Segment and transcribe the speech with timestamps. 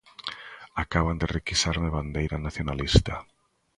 [0.83, 3.13] Acaban de requisarme a bandeira nacionalista.